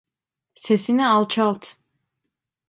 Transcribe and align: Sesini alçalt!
Sesini 0.63 1.05
alçalt! 1.07 1.63